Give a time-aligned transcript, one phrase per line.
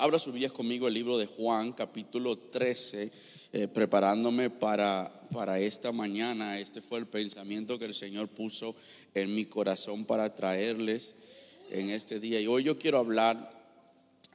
[0.00, 3.12] abra sus Biblias conmigo el libro de Juan, capítulo 13,
[3.52, 6.58] eh, preparándome para, para esta mañana.
[6.58, 8.74] Este fue el pensamiento que el Señor puso
[9.12, 11.16] en mi corazón para traerles
[11.70, 12.40] en este día.
[12.40, 13.52] Y hoy yo quiero hablar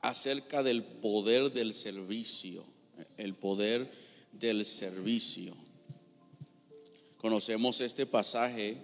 [0.03, 2.63] acerca del poder del servicio,
[3.17, 3.89] el poder
[4.33, 5.55] del servicio.
[7.17, 8.77] Conocemos este pasaje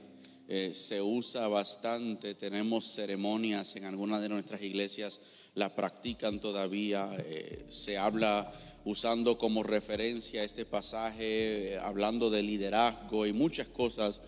[0.53, 5.21] eh, se usa bastante, tenemos ceremonias en algunas de nuestras iglesias,
[5.55, 8.51] la practican todavía, eh, se habla
[8.85, 14.21] usando como referencia este pasaje, eh, hablando de liderazgo y muchas cosas,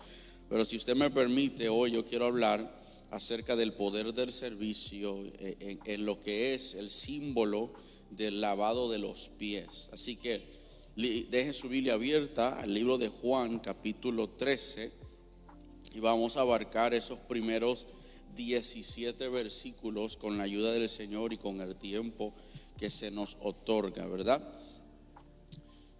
[0.48, 2.78] pero si usted me permite, hoy yo quiero hablar
[3.10, 7.72] acerca del poder del servicio en, en lo que es el símbolo
[8.10, 9.88] del lavado de los pies.
[9.92, 10.42] Así que
[10.96, 14.92] deje su Biblia abierta al libro de Juan, capítulo 13
[15.94, 17.86] y vamos a abarcar esos primeros
[18.34, 22.32] 17 versículos con la ayuda del Señor y con el tiempo
[22.78, 24.42] que se nos otorga, ¿verdad?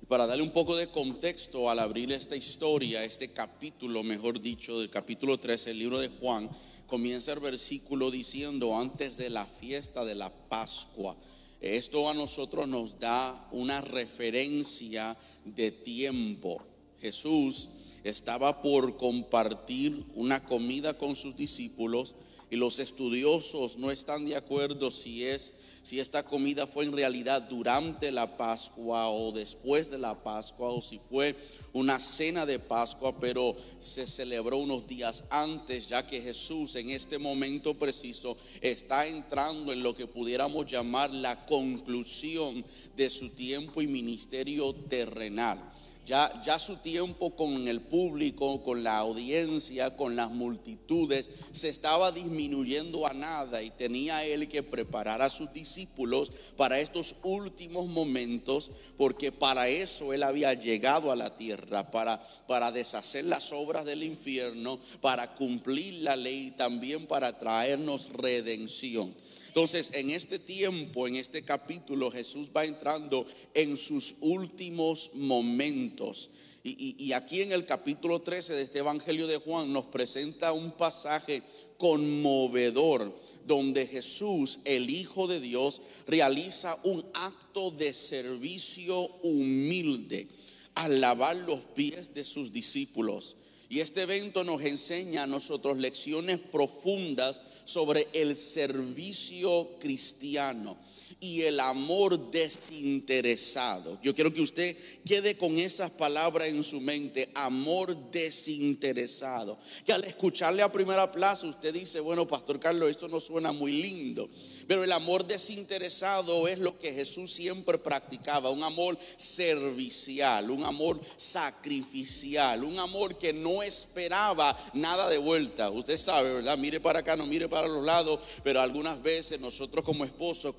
[0.02, 4.80] Y para darle un poco de contexto al abrir esta historia, este capítulo, mejor dicho,
[4.80, 6.50] del capítulo 13 del libro de Juan,
[6.86, 11.16] comienza el versículo diciendo antes de la fiesta de la Pascua.
[11.60, 16.58] Esto a nosotros nos da una referencia de tiempo.
[17.00, 17.68] Jesús
[18.04, 22.14] estaba por compartir una comida con sus discípulos
[22.50, 27.42] y los estudiosos no están de acuerdo si es si esta comida fue en realidad
[27.42, 31.36] durante la Pascua o después de la Pascua o si fue
[31.74, 37.18] una cena de Pascua, pero se celebró unos días antes, ya que Jesús en este
[37.18, 42.64] momento preciso está entrando en lo que pudiéramos llamar la conclusión
[42.96, 45.58] de su tiempo y ministerio terrenal.
[46.06, 53.06] Ya, su tiempo con el público, con la audiencia, con las multitudes, se estaba disminuyendo
[53.06, 59.32] a nada y tenía él que preparar a sus discípulos para estos últimos momentos, porque
[59.32, 64.78] para eso él había llegado a la tierra, para, para deshacer las obras del infierno,
[65.00, 69.14] para cumplir la ley y también para traernos redención.
[69.54, 76.30] Entonces, en este tiempo, en este capítulo, Jesús va entrando en sus últimos momentos.
[76.64, 81.44] Y, aquí en el capítulo 13 de este Evangelio de Juan nos presenta un pasaje
[81.78, 83.14] conmovedor
[83.46, 90.26] donde Jesús, el Hijo de Dios, realiza un acto de servicio humilde
[90.74, 93.36] al lavar los pies de sus discípulos.
[93.68, 100.76] Y este evento nos enseña a nosotros lecciones profundas sobre el servicio cristiano
[101.20, 103.98] y el amor desinteresado.
[104.02, 109.58] Yo quiero que usted quede con esas palabras en su mente, amor desinteresado.
[109.84, 113.82] Que al escucharle a primera plaza usted dice, bueno, Pastor Carlos, esto no suena muy
[113.82, 114.28] lindo.
[114.66, 121.00] Pero el amor desinteresado es lo que Jesús siempre practicaba, un amor servicial, un amor
[121.16, 125.70] sacrificial, un amor que no esperaba nada de vuelta.
[125.70, 126.58] Usted sabe, ¿verdad?
[126.58, 130.54] Mire para acá, no mire para los lados, pero algunas veces nosotros como esposos,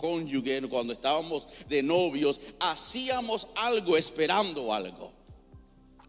[0.46, 5.12] cónyuge, cuando estábamos de novios, hacíamos algo esperando algo.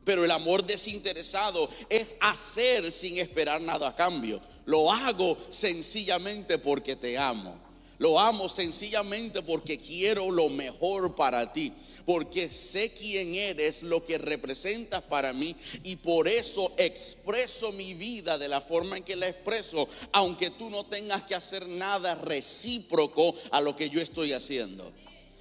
[0.05, 4.41] Pero el amor desinteresado es hacer sin esperar nada a cambio.
[4.65, 7.57] Lo hago sencillamente porque te amo.
[7.99, 11.73] Lo amo sencillamente porque quiero lo mejor para ti.
[12.07, 18.39] Porque sé quién eres, lo que representas para mí y por eso expreso mi vida
[18.39, 23.35] de la forma en que la expreso, aunque tú no tengas que hacer nada recíproco
[23.51, 24.91] a lo que yo estoy haciendo.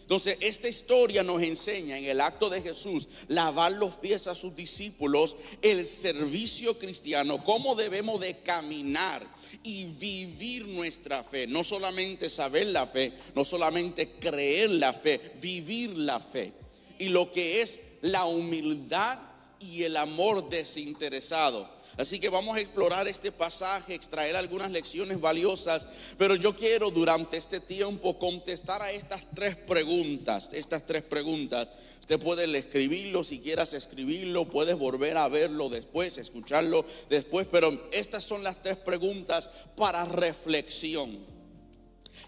[0.06, 4.56] Entonces, esta historia nos enseña en el acto de Jesús lavar los pies a sus
[4.56, 9.26] discípulos, el servicio cristiano, cómo debemos de caminar
[9.66, 11.48] y vivir nuestra fe.
[11.48, 16.54] No solamente saber la fe, no solamente creer la fe, vivir la fe.
[17.00, 19.18] Y lo que es la humildad
[19.60, 21.68] y el amor desinteresado.
[21.98, 27.38] Así que vamos a explorar este pasaje, extraer algunas lecciones valiosas, pero yo quiero durante
[27.38, 31.72] este tiempo contestar a estas tres preguntas, estas tres preguntas
[32.06, 38.24] Usted puede escribirlo si quieras escribirlo, puedes volver a verlo después, escucharlo después, pero estas
[38.24, 41.18] son las tres preguntas para reflexión.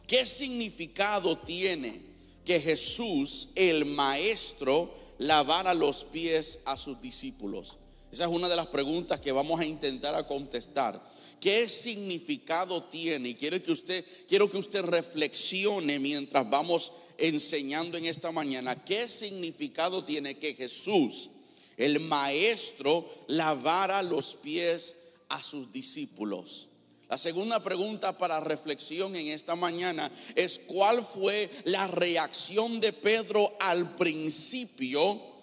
[0.08, 2.02] ¿Qué significado tiene
[2.44, 7.78] que Jesús, el Maestro, lavara los pies a sus discípulos?
[8.18, 11.00] Esa es una de las preguntas que vamos a intentar a contestar.
[11.40, 13.30] ¿Qué significado tiene?
[13.30, 18.84] Y quiero que usted, quiero que usted reflexione mientras vamos enseñando en esta mañana.
[18.84, 21.30] ¿Qué significado tiene que Jesús,
[21.78, 24.96] el maestro, lavara los pies
[25.30, 26.70] a sus discípulos?
[27.08, 33.56] La segunda pregunta para reflexión en esta mañana es cuál fue la reacción de Pedro
[33.60, 35.37] al principio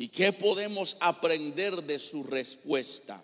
[0.00, 3.22] y qué podemos aprender de su respuesta.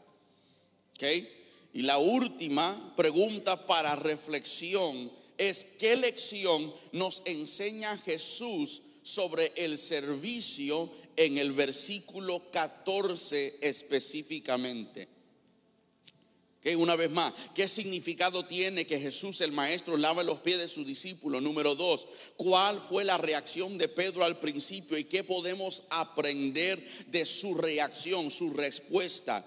[1.73, 10.91] Y la última pregunta para reflexión es qué lección nos enseña Jesús sobre el servicio
[11.17, 15.16] en el versículo 14 específicamente.
[16.75, 20.85] Una vez más, ¿qué significado tiene que Jesús el Maestro lave los pies de su
[20.85, 21.41] discípulo?
[21.41, 27.25] Número dos, ¿cuál fue la reacción de Pedro al principio y qué podemos aprender de
[27.25, 29.45] su reacción, su respuesta?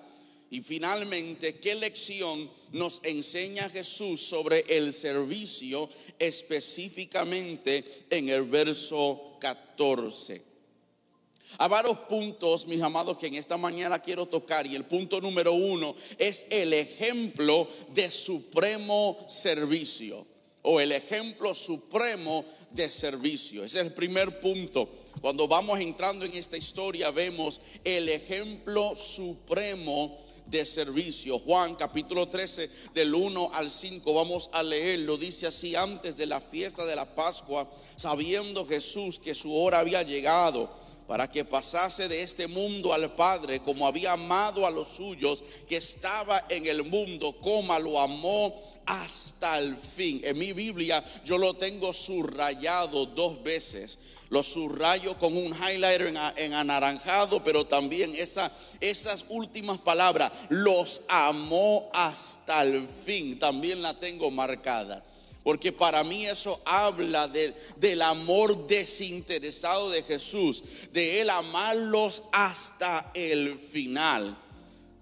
[0.51, 10.48] Y finalmente, ¿qué lección nos enseña Jesús sobre el servicio específicamente en el verso 14?
[11.57, 14.67] Hay varios puntos, mis amados, que en esta mañana quiero tocar.
[14.67, 20.25] Y el punto número uno es el ejemplo de supremo servicio.
[20.61, 23.63] O el ejemplo supremo de servicio.
[23.63, 24.89] Ese es el primer punto.
[25.21, 30.17] Cuando vamos entrando en esta historia, vemos el ejemplo supremo
[30.49, 31.37] de servicio.
[31.39, 35.17] Juan capítulo 13 del 1 al 5, vamos a leerlo.
[35.17, 40.01] Dice así, antes de la fiesta de la Pascua, sabiendo Jesús que su hora había
[40.03, 40.69] llegado
[41.09, 45.77] para que pasase de este mundo al Padre, como había amado a los suyos que
[45.77, 48.53] estaba en el mundo, como lo amó
[48.85, 50.21] hasta el fin.
[50.23, 53.97] En mi Biblia yo lo tengo subrayado dos veces.
[54.29, 61.89] Lo subrayo con un highlighter en, anaranjado, pero también esa, esas últimas palabras, los amó
[61.91, 65.03] hasta el fin, también la tengo marcada.
[65.43, 73.57] Porque para mí eso habla del amor desinteresado de Jesús, de Él amarlos hasta el
[73.57, 74.37] final.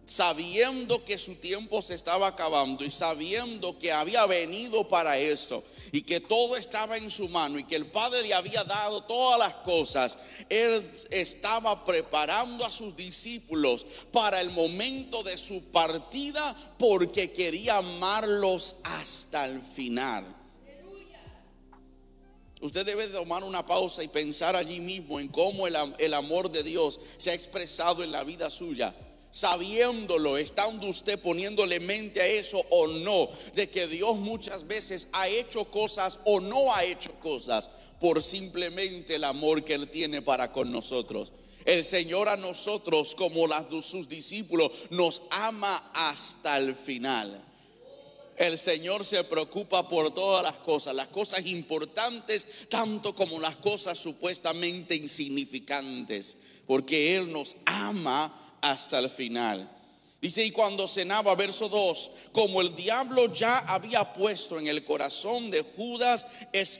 [0.07, 5.61] Sabiendo que su tiempo se estaba acabando y sabiendo que había venido para eso
[5.91, 9.37] y que todo estaba en su mano y que el Padre le había dado todas
[9.37, 10.17] las cosas,
[10.47, 18.77] Él estaba preparando a sus discípulos para el momento de su partida porque quería amarlos
[18.83, 20.37] hasta el final.
[22.61, 26.99] Usted debe tomar una pausa y pensar allí mismo en cómo el, amor de Dios
[27.17, 28.95] se ha expresado en la vida suya.
[29.37, 35.27] Sabiéndolo, estando usted poniéndole mente a eso o no, de que Dios muchas veces ha
[35.27, 37.69] hecho cosas o no ha hecho cosas
[37.99, 41.33] por simplemente el amor que Él tiene para con nosotros.
[41.65, 47.39] El Señor a nosotros, como las, sus discípulos, nos ama hasta el final.
[48.37, 53.99] El Señor se preocupa por todas las cosas, las cosas importantes tanto como las cosas
[53.99, 59.69] supuestamente insignificantes, porque Él nos ama hasta el final.
[60.19, 65.51] Dice, y cuando cenaba, verso 2, como el diablo ya había puesto en el corazón
[65.51, 66.25] de Judas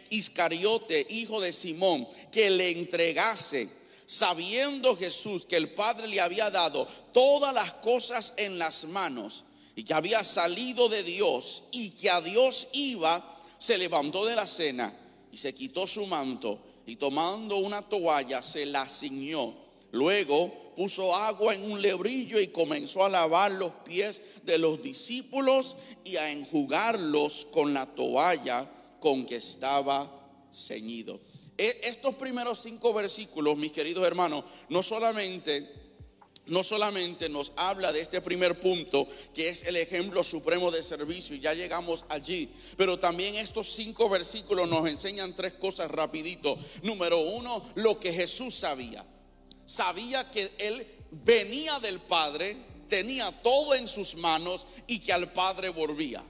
[0.10, 3.70] Iscariote, hijo de Simón, que le entregase,
[4.08, 9.46] sabiendo Jesús que el Padre le había dado todas las cosas en las manos
[9.76, 13.24] y que había salido de Dios y que a Dios iba,
[13.60, 14.92] se levantó de la cena
[15.32, 19.54] y se quitó su manto y tomando una toalla se la ciñó.
[19.92, 25.76] Luego puso agua en un lebrillo y comenzó a lavar los pies de los discípulos
[26.06, 28.70] y a enjugarlos con la toalla
[29.00, 30.08] con que estaba
[30.54, 31.20] ceñido.
[31.58, 35.68] E, estos primeros cinco versículos, mis queridos hermanos, no solamente
[36.46, 41.36] no solamente nos habla de este primer punto, que es el ejemplo supremo de servicio,
[41.36, 46.58] y ya llegamos allí, pero también estos cinco versículos nos enseñan tres cosas rapidito.
[46.84, 49.04] Número uno, lo que Jesús sabía.
[49.68, 52.58] Sabía que Él venía del Padre,
[52.88, 56.24] tenía todo en sus manos y que al Padre volvía.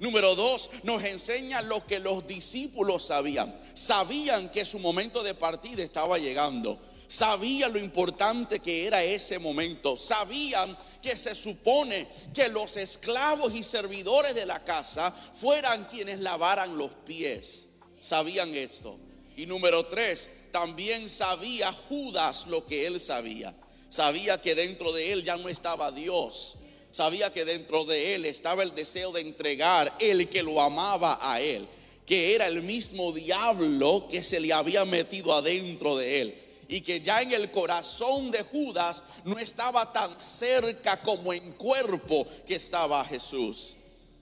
[0.00, 3.54] Número dos, nos enseña lo que los discípulos sabían.
[3.74, 6.78] Sabían que su momento de partida estaba llegando.
[7.08, 9.96] Sabían lo importante que era ese momento.
[9.96, 16.76] Sabían que se supone que los esclavos y servidores de la casa fueran quienes lavaran
[16.76, 17.68] los pies.
[18.00, 18.98] Sabían esto.
[19.36, 23.54] Y número tres, también sabía Judas lo que él sabía.
[23.90, 26.56] Sabía que dentro de él ya no estaba Dios.
[26.90, 31.42] Sabía que dentro de él estaba el deseo de entregar el que lo amaba a
[31.42, 31.68] él.
[32.06, 37.00] Que era el mismo diablo que se le había metido adentro de él y que
[37.00, 43.04] ya en el corazón de Judas no estaba tan cerca como en cuerpo que estaba
[43.04, 43.75] Jesús.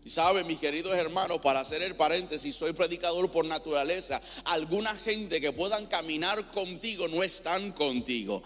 [0.04, 4.20] Y sabe, mis queridos hermanos, para hacer el paréntesis, soy predicador por naturaleza.
[4.44, 8.42] Alguna gente que puedan caminar contigo no están contigo.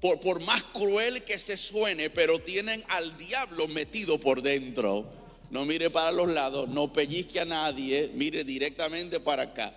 [0.00, 5.06] Por, por más cruel que se suene, pero tienen al diablo metido por dentro.
[5.50, 9.72] no mire para los lados, no pellizque a nadie, mire directamente para acá.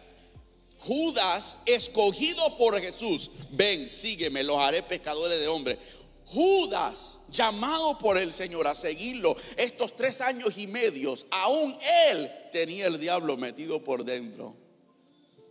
[0.79, 5.77] Judas, escogido por Jesús, ven, sígueme, los haré pescadores de hombres.
[6.25, 11.75] Judas, llamado por el Señor a seguirlo estos tres años y medios, aún
[12.09, 14.55] él tenía el diablo metido por dentro.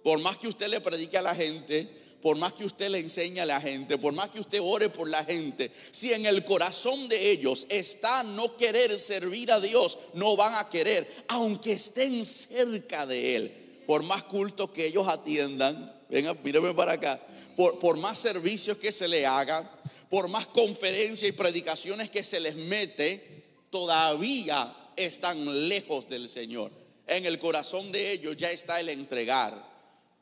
[0.03, 1.89] Por más que usted le predique a la gente,
[2.23, 5.09] por más que usted le enseñe a la gente, por más que usted ore por
[5.09, 10.37] la gente, si en el corazón de ellos está no querer servir a Dios, no
[10.37, 13.83] van a querer, aunque estén cerca de Él.
[13.87, 17.19] Por más cultos que ellos atiendan, venga, míreme para acá,
[17.57, 19.69] por, por más servicios que se le hagan,
[20.11, 26.73] por más conferencias y predicaciones que se les mete, todavía están lejos del Señor.
[27.07, 29.55] En el corazón de ellos ya está el entregar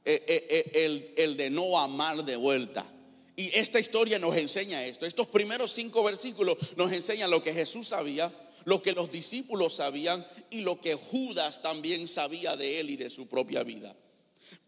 [0.05, 2.87] eh, eh, eh, el, de no amar de vuelta.
[3.35, 5.07] Y esta historia nos enseña esto.
[5.07, 8.31] Estos primeros cinco versículos nos enseñan lo que Jesús sabía,
[8.65, 13.09] lo que los discípulos sabían y lo que Judas también sabía de él y de
[13.09, 13.97] su propia vida.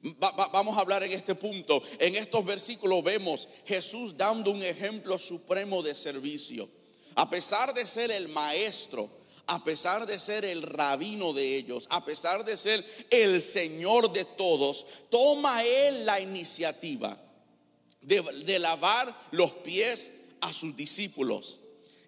[0.02, 1.82] Vamos a hablar en este punto.
[1.98, 6.68] En estos versículos vemos Jesús dando un ejemplo supremo de servicio.
[7.16, 9.10] A pesar de ser el maestro,
[9.46, 14.24] a pesar de ser el rabino de ellos, a pesar de ser el Señor de
[14.24, 17.20] todos, toma Él la iniciativa
[18.00, 21.60] de, lavar los pies a sus discípulos.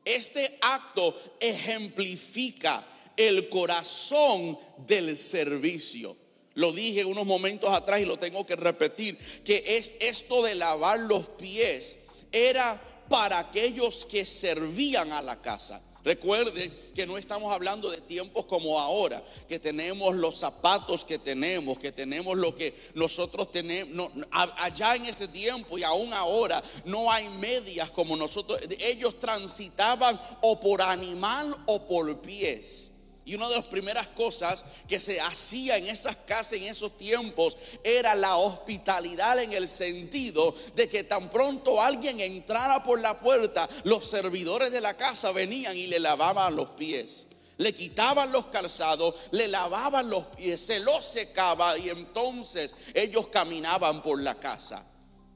[0.05, 2.85] Este acto ejemplifica
[3.17, 6.17] el corazón del servicio.
[6.55, 11.01] Lo dije unos momentos atrás y lo tengo que repetir, que es esto de lavar
[11.01, 15.81] los pies era para aquellos que servían a la casa.
[16.05, 21.79] Recuerden que no estamos hablando de tiempos como ahora, que tenemos los zapatos que tenemos,
[21.79, 24.11] que tenemos lo que nosotros tenemos.
[24.31, 28.59] allá en ese tiempo y aún ahora no hay medias como nosotros.
[28.81, 32.92] Ellos transitaban o por animal o por pies.
[33.25, 37.57] Y una de las primeras cosas que se hacía en esas casas en esos tiempos
[37.85, 43.69] era la hospitalidad en el sentido de que tan pronto alguien entrara por la puerta,
[43.85, 47.29] los servidores de la casa venían y le lavaban los pies.
[47.59, 54.03] Le quitaban los calzados, le lavaban los pies, se los secaba y entonces ellos caminaban
[54.03, 54.85] por la casa.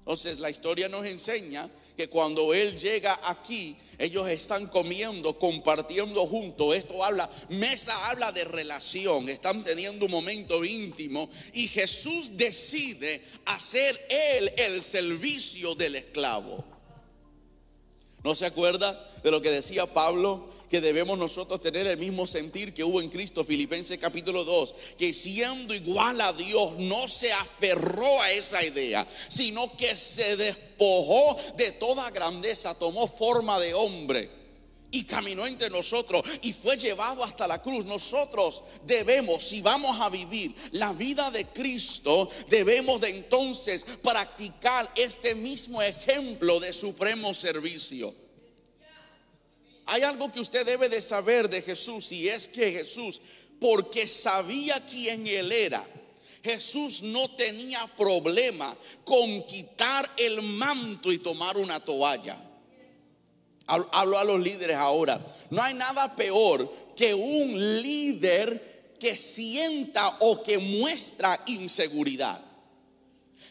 [0.00, 6.76] Entonces la historia nos enseña que cuando Él llega aquí, ellos están comiendo, compartiendo juntos.
[6.76, 13.98] Esto habla, mesa habla de relación, están teniendo un momento íntimo y Jesús decide hacer
[14.08, 16.64] Él el servicio del esclavo.
[18.22, 20.50] ¿No se acuerda de lo que decía Pablo?
[20.68, 25.12] Que debemos nosotros tener el mismo sentir que hubo en Cristo, Filipenses capítulo 2, que
[25.12, 31.72] siendo igual a Dios no se aferró a esa idea, sino que se despojó de
[31.72, 34.30] toda grandeza, tomó forma de hombre
[34.90, 37.84] y caminó entre nosotros y fue llevado hasta la cruz.
[37.84, 45.34] Nosotros debemos, si vamos a vivir la vida de Cristo, debemos de entonces practicar este
[45.34, 48.25] mismo ejemplo de supremo servicio.
[49.86, 53.20] Hay algo que usted debe de saber de Jesús y es que Jesús,
[53.60, 55.86] porque sabía quién él era,
[56.42, 62.40] Jesús no tenía problema con quitar el manto y tomar una toalla.
[63.66, 65.20] Hablo a los líderes ahora.
[65.50, 72.40] No hay nada peor que un líder que sienta o que muestra inseguridad.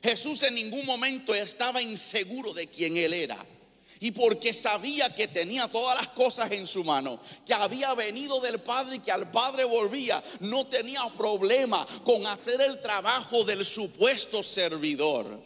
[0.01, 3.37] Jesús en ningún momento estaba inseguro de quién él era.
[4.05, 8.59] Y porque sabía que tenía todas las cosas en su mano, que había venido del
[8.59, 14.43] Padre y que al Padre volvía, no tenía problema con hacer el trabajo del supuesto
[14.43, 15.41] servidor.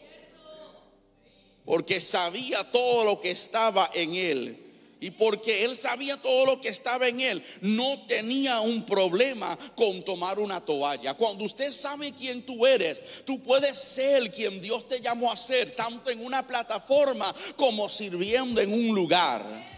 [1.64, 4.69] Porque sabía todo lo que estaba en él.
[5.00, 10.04] Y porque él sabía todo lo que estaba en él, no tenía un problema con
[10.04, 11.14] tomar una toalla.
[11.14, 15.74] Cuando usted sabe quién tú eres, tú puedes ser quien Dios te llamó a ser,
[15.74, 19.70] tanto en una plataforma como sirviendo en un lugar.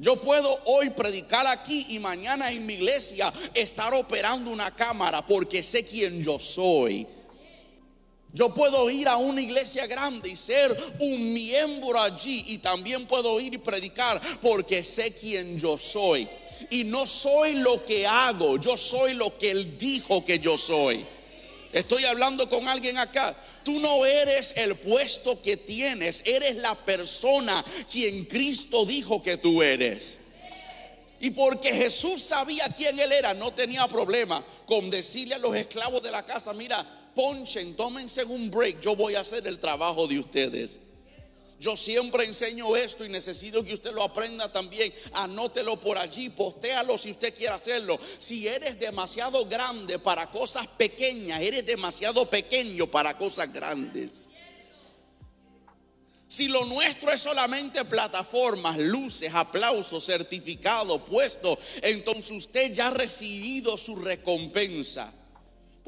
[0.00, 5.62] Yo puedo hoy predicar aquí y mañana en mi iglesia estar operando una cámara porque
[5.62, 7.06] sé quién yo soy.
[8.38, 13.40] Yo puedo ir a una iglesia grande y ser un miembro allí y también puedo
[13.40, 16.28] ir y predicar porque sé quién yo soy.
[16.70, 21.04] Y no soy lo que hago, yo soy lo que Él dijo que yo soy.
[21.72, 23.34] Estoy hablando con alguien acá.
[23.64, 29.64] Tú no eres el puesto que tienes, eres la persona quien Cristo dijo que tú
[29.64, 30.20] eres.
[31.18, 36.00] Y porque Jesús sabía quién Él era, no tenía problema con decirle a los esclavos
[36.04, 36.86] de la casa, mira,
[37.18, 40.78] ponchen, tómense un break, yo voy a hacer el trabajo de ustedes.
[41.58, 44.94] Yo siempre enseño esto y necesito que usted lo aprenda también.
[45.14, 47.98] Anótelo por allí, postéalo si usted quiere hacerlo.
[48.18, 54.30] Si eres demasiado grande para cosas pequeñas, eres demasiado pequeño para cosas grandes.
[56.28, 63.76] Si lo nuestro es solamente plataformas, luces, aplausos, certificado, puesto, entonces usted ya ha recibido
[63.76, 65.12] su recompensa.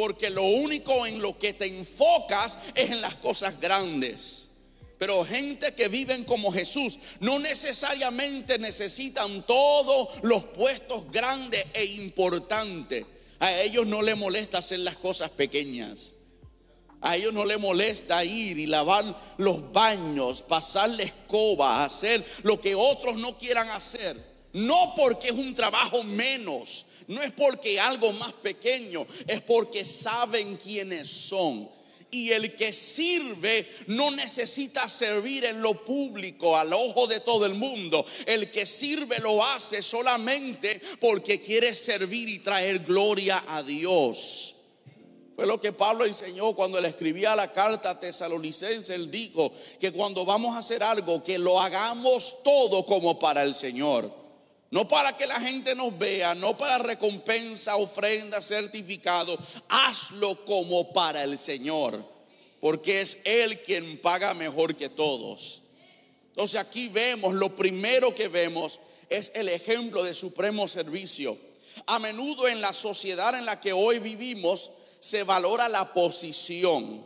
[0.00, 4.48] Porque lo único en lo que te enfocas es en las cosas grandes.
[4.96, 13.04] Pero gente que viven como Jesús no necesariamente necesitan todos los puestos grandes e importantes.
[13.40, 16.14] A ellos no les molesta hacer las cosas pequeñas.
[17.02, 19.04] A ellos no les molesta ir y lavar
[19.36, 24.16] los baños, pasar la escoba, hacer lo que otros no quieran hacer.
[24.54, 30.56] No porque es un trabajo menos, no es porque algo más pequeño, es porque saben
[30.56, 31.68] quiénes son
[32.10, 37.54] y el que sirve no necesita servir en lo público, al ojo de todo el
[37.54, 38.04] mundo.
[38.26, 44.56] El que sirve lo hace solamente porque quiere servir y traer gloria a Dios.
[45.36, 48.94] Fue lo que Pablo enseñó cuando le escribía la carta a Tesalonicense.
[48.94, 53.54] Él dijo que cuando vamos a hacer algo, que lo hagamos todo como para el
[53.54, 54.19] Señor.
[54.70, 59.36] No para que la gente nos vea, no para recompensa, ofrenda, certificado.
[59.68, 62.04] Hazlo como para el Señor,
[62.60, 65.62] porque es Él quien paga mejor que todos.
[66.28, 71.36] Entonces aquí vemos, lo primero que vemos es el ejemplo de supremo servicio.
[71.86, 77.04] A menudo en la sociedad en la que hoy vivimos se valora la posición,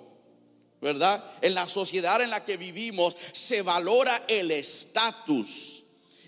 [0.82, 1.24] ¿verdad?
[1.40, 5.83] En la sociedad en la que vivimos se valora el estatus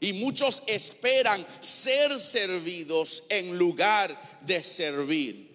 [0.06, 5.46] y muchos esperan ser servidos en lugar de servir.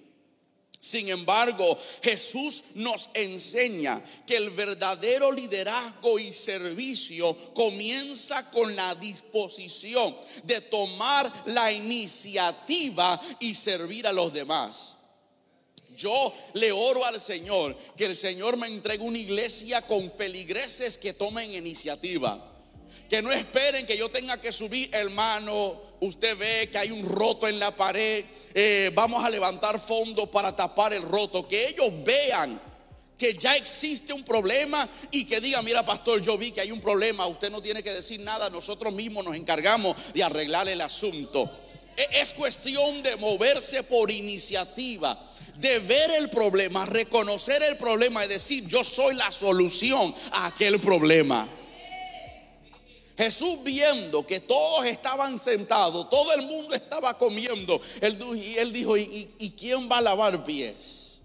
[0.77, 10.17] Sin embargo, Jesús nos enseña que el verdadero liderazgo y servicio comienza con la disposición
[10.43, 14.97] de tomar la iniciativa y servir a los demás.
[15.95, 21.13] Yo le oro al Señor que el Señor me entregue una iglesia con feligreses que
[21.13, 22.50] tomen iniciativa
[23.11, 25.81] que no esperen que yo tenga que subir, hermano.
[25.99, 28.23] Usted ve que hay un roto en la pared.
[28.53, 31.45] Eh, vamos a levantar fondos para tapar el roto.
[31.45, 32.57] Que ellos vean
[33.17, 36.79] que ya existe un problema y que digan, mira pastor, yo vi que hay un
[36.79, 37.27] problema.
[37.27, 38.49] Usted no tiene que decir nada.
[38.49, 41.51] Nosotros mismos nos encargamos de arreglar el asunto.
[41.97, 45.21] E, es cuestión de moverse por iniciativa
[45.57, 50.79] de ver el problema, reconocer el problema y decir, yo soy la solución a aquel
[50.79, 51.45] problema.
[53.21, 58.17] Jesús viendo que todos estaban sentados, todo el mundo estaba comiendo, él,
[58.57, 61.21] él dijo, ¿y, quién va a lavar pies?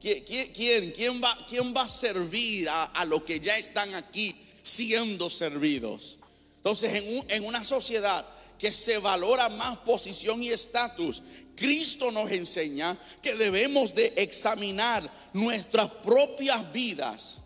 [0.00, 6.18] ¿Quién, va, quién va a servir a, a los que ya están aquí siendo servidos?
[6.56, 8.26] Entonces, en, en una sociedad
[8.58, 11.22] que se valora más posición y estatus,
[11.54, 17.41] Cristo nos enseña que debemos de examinar nuestras propias vidas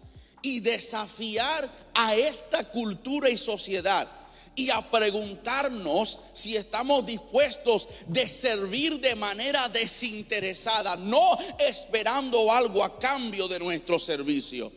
[0.46, 4.06] y desafiar a esta cultura y sociedad
[4.54, 12.96] y a preguntarnos si estamos dispuestos de servir de manera desinteresada, no esperando algo a
[12.96, 14.70] cambio de nuestro servicio.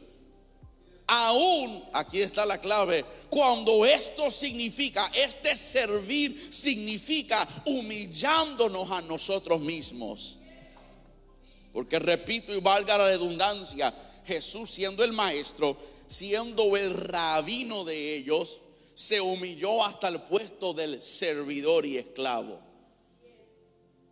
[1.05, 10.39] Aún, aquí está la clave, cuando esto significa, este servir significa humillándonos a nosotros mismos.
[11.71, 13.93] Porque repito y valga la redundancia,
[14.29, 15.75] Jesús siendo el maestro,
[16.07, 18.61] siendo el rabino de ellos,
[18.93, 22.59] se humilló hasta el puesto del servidor y esclavo.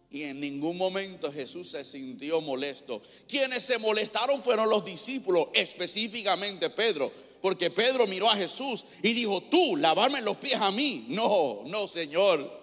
[0.10, 3.02] Y en ningún momento Jesús se sintió molesto.
[3.28, 7.12] Quienes se molestaron fueron los discípulos, específicamente Pedro.
[7.42, 11.06] Porque Pedro miró a Jesús y dijo, tú, lavarme los pies a mí.
[11.10, 12.58] No, no, Señor.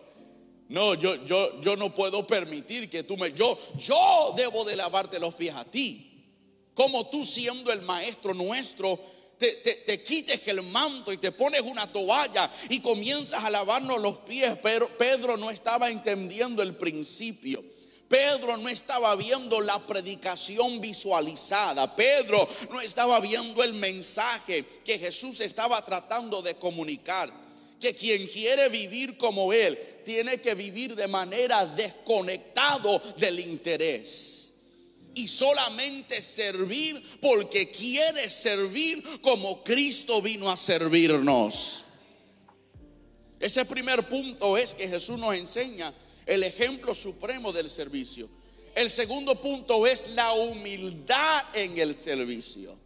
[0.69, 3.33] No, yo, yo, yo no puedo permitir que tú me...
[3.33, 6.14] Yo, yo debo de lavarte los pies a ti.
[6.75, 8.99] Como tú siendo el maestro nuestro,
[9.39, 14.57] te, quites el manto y te pones una toalla y comienzas a lavarnos los pies.
[14.63, 17.63] Pero Pedro no estaba entendiendo el principio.
[18.09, 21.95] Pedro no estaba viendo la predicación visualizada.
[21.97, 27.33] Pedro no estaba viendo el mensaje que Jesús estaba tratando de comunicar.
[27.81, 34.44] Que quien quiere vivir como Él tiene que vivir de manera desconectado del interés
[35.15, 41.85] y solamente servir porque quiere servir como Cristo vino a servirnos.
[43.41, 45.93] Ese primer punto es que Jesús nos enseña
[46.27, 48.29] el ejemplo supremo del servicio.
[48.75, 52.77] El segundo punto es la humildad en el servicio.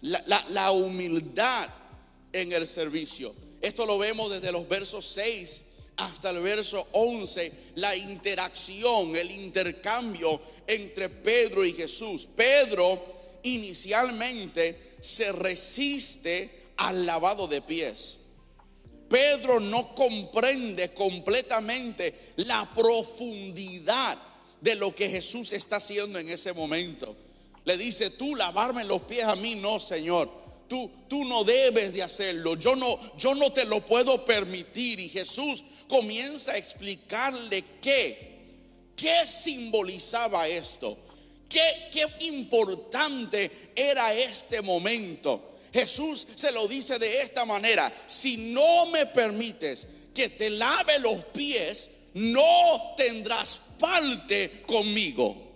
[0.00, 1.68] la, humildad
[2.32, 3.34] en el servicio.
[3.60, 5.64] Esto lo vemos desde los versos 6
[5.98, 12.26] hasta el verso 11, la interacción, el intercambio entre Pedro y Jesús.
[12.34, 13.04] Pedro
[13.42, 18.20] inicialmente se resiste al lavado de pies.
[19.08, 24.18] Pedro no comprende completamente la profundidad
[24.60, 27.16] de lo que Jesús está haciendo en ese momento.
[27.64, 30.30] Le dice, tú lavarme los pies a mí, no, Señor.
[30.68, 32.54] Tú, tú no debes de hacerlo.
[32.56, 35.00] Yo no, yo no te lo puedo permitir.
[35.00, 40.96] Y Jesús comienza a explicarle qué, qué simbolizaba esto.
[41.48, 45.56] Qué, qué importante era este momento.
[45.72, 51.24] Jesús se lo dice de esta manera, si no me permites que te lave los
[51.26, 55.48] pies, no tendrás parte conmigo.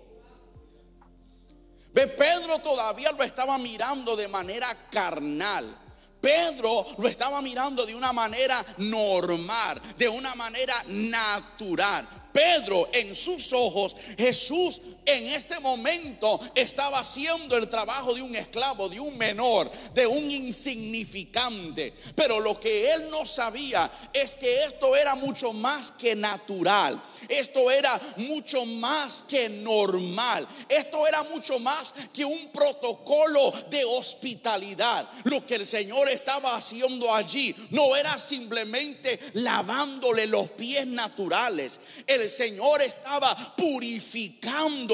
[1.92, 5.81] Ve, Pedro todavía lo estaba mirando de manera carnal.
[6.22, 12.08] Pedro lo estaba mirando de una manera normal, de una manera natural.
[12.32, 18.88] Pedro en sus ojos, Jesús en este momento estaba haciendo el trabajo de un esclavo,
[18.88, 21.92] de un menor, de un insignificante.
[22.14, 27.02] Pero lo que él no sabía es que esto era mucho más que natural.
[27.28, 30.46] Esto era mucho más que normal.
[30.68, 35.08] Esto era mucho más que un protocolo de hospitalidad.
[35.24, 41.80] Lo que el Señor estaba haciendo allí no era simplemente lavándole los pies naturales.
[42.06, 44.91] El Señor estaba purificando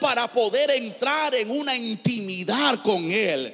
[0.00, 3.52] para poder entrar en una intimidad con Él.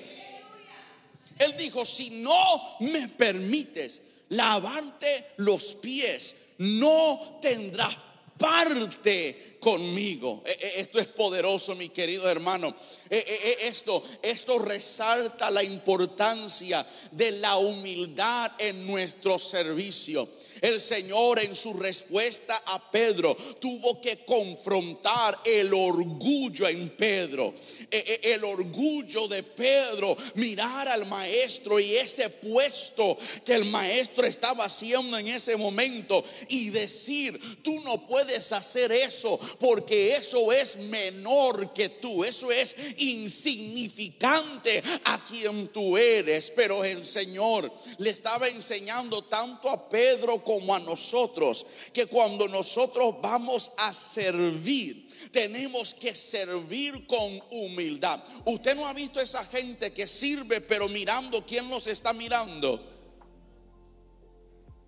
[1.39, 7.97] Él dijo, si no me permites lavarte los pies, no tendrás
[8.39, 10.43] parte conmigo.
[10.45, 12.75] E, e, esto es poderoso, mi querido hermano.
[13.09, 20.29] E, esto, esto resalta la importancia de la humildad en nuestro servicio.
[20.65, 27.53] El Señor en su respuesta a Pedro tuvo que confrontar el orgullo en Pedro.
[27.91, 34.25] E, e, el orgullo de Pedro, mirar al maestro y ese puesto que el maestro
[34.25, 40.79] estaba haciendo en ese momento y decir, tú no puedes hacer eso porque eso es
[40.79, 46.51] menor que tú, eso es insignificante a quien tú eres.
[46.57, 52.47] Pero el Señor le estaba enseñando tanto a Pedro como como a nosotros, que cuando
[52.47, 58.23] nosotros vamos a servir, tenemos que servir con humildad.
[58.45, 62.93] Usted no ha visto esa gente que sirve, pero mirando quién nos está mirando.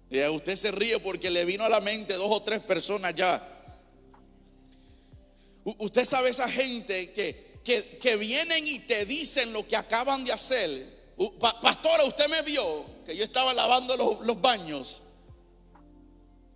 [0.09, 3.42] Y usted se ríe porque le vino a la mente dos o tres personas ya.
[5.64, 10.94] Usted sabe esa gente que, que, vienen y te dicen lo que acaban de hacer.
[11.61, 15.02] Pastora, usted me vio que yo estaba lavando los, los baños.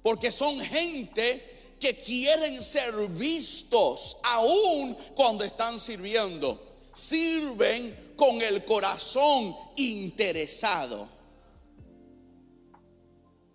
[0.02, 6.68] Porque son gente que quieren ser vistos aún cuando están sirviendo.
[6.92, 11.08] Sirven con el corazón interesado.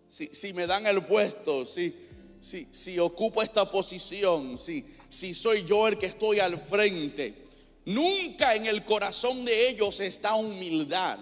[0.10, 1.94] Si, me dan el puesto, si,
[2.40, 7.46] si, si ocupo esta posición, si, si soy yo el que estoy al frente,
[7.84, 11.20] nunca en el corazón de ellos está humildad.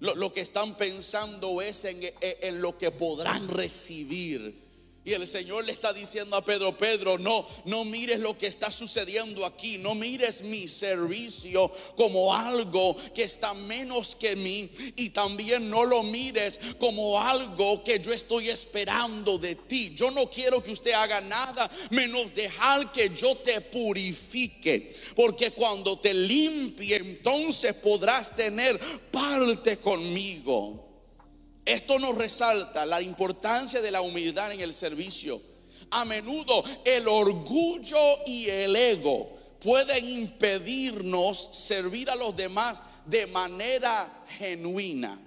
[0.00, 4.63] Lo, que están pensando es en, en lo que podrán recibir
[5.04, 8.70] y el Señor le está diciendo a Pedro, Pedro, no, no mires lo que está
[8.70, 15.68] sucediendo aquí, no mires mi servicio como algo que está menos que mí y también
[15.68, 19.94] no lo mires como algo que yo estoy esperando de ti.
[19.94, 25.98] Yo no quiero que usted haga nada menos dejar que yo te purifique, porque cuando
[25.98, 30.93] te limpie entonces podrás tener parte conmigo.
[31.64, 35.40] Esto nos resalta la importancia de la humildad en el servicio.
[35.90, 44.24] A menudo el orgullo y el ego pueden impedirnos servir a los demás de manera
[44.38, 45.18] genuina.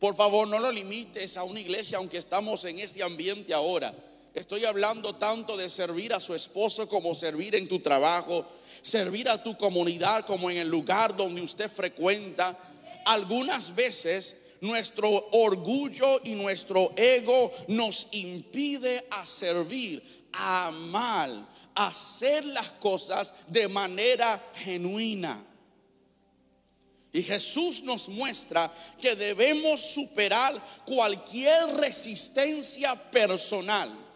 [0.00, 3.94] Por favor, no lo limites a una iglesia aunque estamos en este ambiente ahora.
[4.34, 8.46] Estoy hablando tanto de servir a su esposo como servir en tu trabajo,
[8.82, 12.56] servir a tu comunidad como en el lugar donde usted frecuenta.
[13.04, 21.30] Algunas veces nuestro orgullo y nuestro ego nos impide a servir, a amar,
[21.74, 25.44] hacer las cosas de manera genuina.
[27.12, 34.07] Y Jesús nos muestra que debemos superar cualquier resistencia personal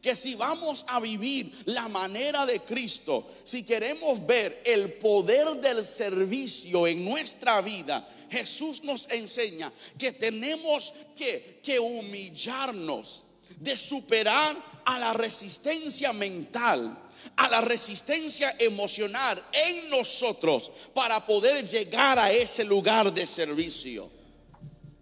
[0.00, 5.84] que si vamos a vivir la manera de Cristo, si queremos ver el poder del
[5.84, 13.24] servicio en nuestra vida, Jesús nos enseña que tenemos que, que humillarnos,
[13.58, 16.96] de superar a la resistencia mental,
[17.36, 24.19] a la resistencia emocional en nosotros para poder llegar a ese lugar de servicio.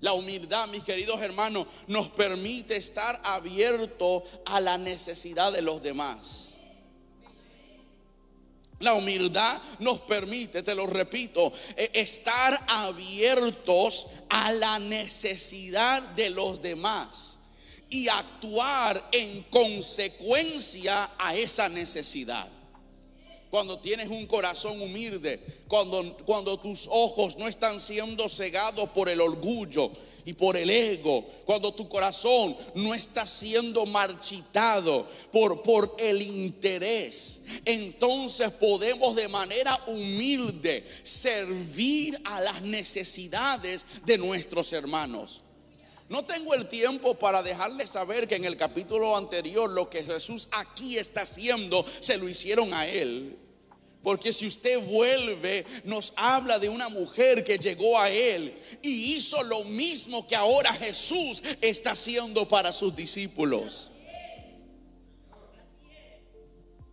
[0.00, 6.54] La humildad, mis queridos hermanos, nos permite estar abierto a la necesidad de los demás.
[8.80, 16.62] La humildad nos permite, te lo repito, e, estar abiertos a la necesidad de los
[16.62, 17.40] demás
[17.90, 22.48] y actuar en consecuencia a esa necesidad
[23.50, 29.20] cuando tienes un corazón humilde, cuando, cuando tus ojos no están siendo cegados por el
[29.20, 29.90] orgullo
[30.24, 37.42] y por el ego, cuando tu corazón no está siendo marchitado por, por el interés,
[37.64, 45.44] entonces podemos de manera humilde servir a las necesidades de nuestros hermanos.
[46.08, 50.48] No tengo el tiempo para dejarles saber que en el capítulo anterior lo que Jesús
[50.52, 53.37] aquí está haciendo se lo hicieron a él.
[54.02, 59.42] Porque si usted vuelve, nos habla de una mujer que llegó a él y hizo
[59.42, 63.90] lo mismo que ahora Jesús está haciendo para sus discípulos.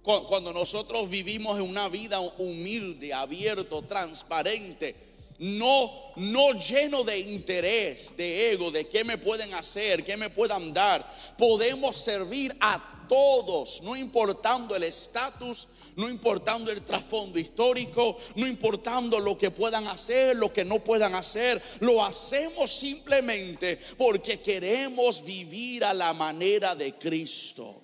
[0.01, 4.95] Cuando nosotros vivimos en una vida humilde, abierto, transparente,
[5.39, 10.73] no, no lleno de interés, de ego, de qué me pueden hacer, qué me puedan
[10.73, 11.05] dar.
[11.37, 19.19] Podemos servir a todos, no importando el estatus, no importando el trasfondo histórico, no importando
[19.19, 21.61] lo que puedan hacer, lo que no puedan hacer.
[21.79, 27.81] Lo hacemos simplemente porque queremos vivir a la manera de Cristo.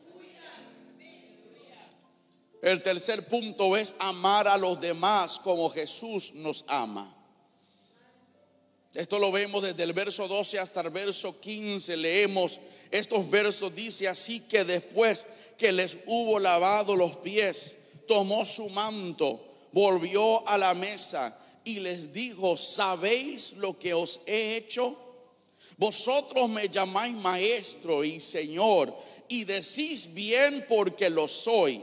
[2.61, 7.17] El tercer punto es amar a los demás como Jesús nos ama.
[8.93, 11.95] Esto lo vemos desde el verso 12 hasta el verso 15.
[11.95, 12.59] Leemos
[12.91, 13.73] estos versos.
[13.73, 15.25] Dice así que después
[15.57, 17.77] que les hubo lavado los pies,
[18.07, 24.57] tomó su manto, volvió a la mesa y les dijo, ¿sabéis lo que os he
[24.57, 24.97] hecho?
[25.77, 28.93] Vosotros me llamáis maestro y señor
[29.27, 31.81] y decís bien porque lo soy.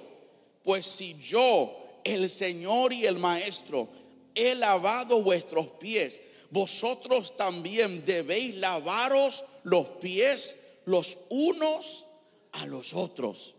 [0.62, 3.88] Pues si yo, el señor y el maestro,
[4.34, 12.06] he lavado vuestros pies, vosotros también debéis lavaros los pies los unos
[12.52, 13.54] a los otros.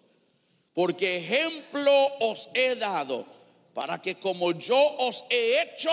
[0.74, 3.26] Porque ejemplo os he dado
[3.74, 5.92] para que como yo os he hecho,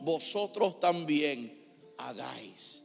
[0.00, 1.64] vosotros también
[1.98, 2.82] hagáis.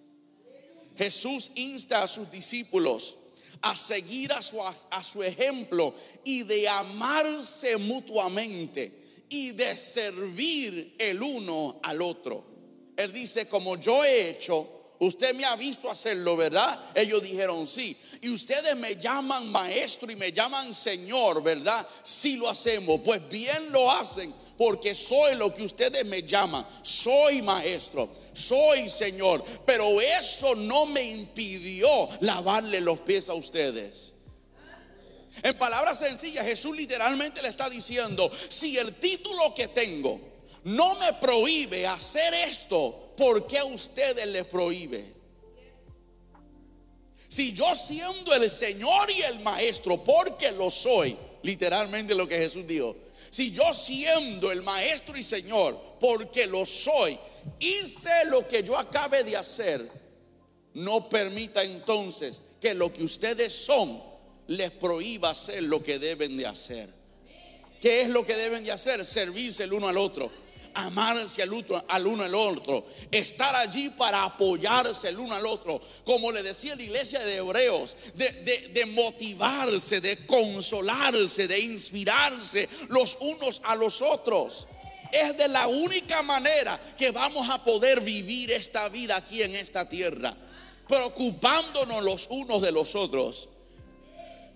[0.97, 3.15] Jesús insta a sus discípulos
[3.61, 8.91] a seguir a su, a su ejemplo y de amarse mutuamente
[9.29, 12.43] y de servir el uno al otro.
[12.95, 16.79] Él dice, como yo he hecho, usted me ha visto hacerlo, ¿verdad?
[16.95, 17.97] Ellos dijeron sí.
[18.21, 21.85] Y ustedes me llaman maestro y me llaman señor, ¿verdad?
[22.03, 23.01] Sí lo hacemos.
[23.03, 26.65] Pues bien lo hacen porque soy lo que ustedes me llaman.
[26.81, 29.43] Soy maestro, soy señor.
[29.65, 34.15] Pero eso no me impidió lavarle los pies a ustedes.
[35.43, 40.19] En palabras sencillas, Jesús literalmente le está diciendo, si el título que tengo
[40.63, 45.17] no me prohíbe hacer esto, ¿por qué a ustedes les prohíbe?
[47.27, 52.65] Si yo siendo el Señor y el Maestro, porque lo soy, literalmente lo que Jesús
[52.65, 52.95] dijo,
[53.29, 57.19] si yo siendo el Maestro y Señor, porque lo soy,
[57.59, 59.89] hice lo que yo acabe de hacer,
[60.73, 64.01] no permita entonces que lo que ustedes son
[64.47, 66.87] les prohíba hacer lo que deben de hacer.
[67.81, 69.05] ¿Qué es lo que deben de hacer?
[69.05, 70.31] Servirse el uno al otro
[70.77, 75.81] amarse al, otro, al uno al otro, estar allí para apoyarse el uno al otro,
[76.03, 83.17] como le decía la iglesia de Hebreos, de, de motivarse, de consolarse, de inspirarse los
[83.21, 84.67] unos a los otros.
[85.11, 89.87] Es de la única manera que vamos a poder vivir esta vida aquí en esta
[89.87, 90.33] tierra,
[90.87, 93.49] preocupándonos los unos de los otros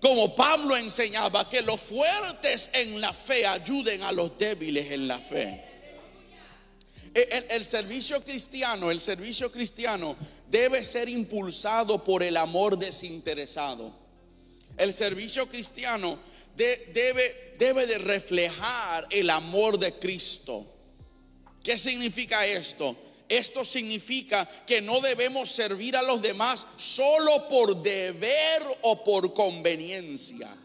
[0.02, 5.20] como Pablo enseñaba, que los fuertes en la fe ayuden a los débiles en la
[5.20, 5.71] fe.
[7.14, 10.16] El, servicio cristiano, el servicio cristiano
[10.50, 13.92] debe ser impulsado por el amor desinteresado.
[14.78, 16.18] El servicio cristiano
[16.56, 20.66] debe, debe de reflejar el amor de Cristo.
[21.62, 22.96] ¿Qué significa esto?
[23.28, 30.56] Esto significa que no debemos servir a los demás solo por deber o por conveniencia.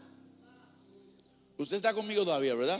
[1.57, 2.79] Usted está conmigo todavía, ¿verdad?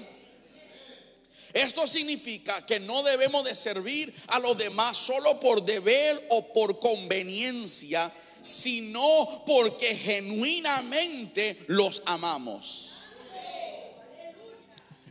[1.58, 6.80] Esto significa que no debemos de servir a los demás solo por deber o por
[6.80, 13.06] conveniencia, sino porque genuinamente los amamos.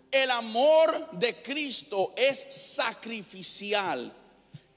[0.08, 4.14] El amor de Cristo es sacrificial